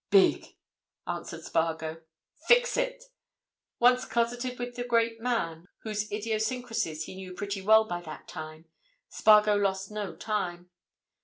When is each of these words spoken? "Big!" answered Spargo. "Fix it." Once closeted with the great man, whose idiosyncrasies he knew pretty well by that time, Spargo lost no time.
"Big!" 0.09 0.57
answered 1.05 1.43
Spargo. 1.43 2.01
"Fix 2.47 2.75
it." 2.75 3.03
Once 3.77 4.03
closeted 4.03 4.57
with 4.57 4.75
the 4.75 4.83
great 4.83 5.19
man, 5.21 5.67
whose 5.83 6.11
idiosyncrasies 6.11 7.03
he 7.03 7.13
knew 7.13 7.33
pretty 7.35 7.61
well 7.61 7.83
by 7.85 8.01
that 8.01 8.27
time, 8.27 8.65
Spargo 9.09 9.53
lost 9.55 9.91
no 9.91 10.15
time. 10.15 10.71